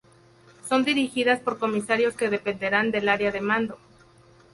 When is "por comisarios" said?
1.41-2.15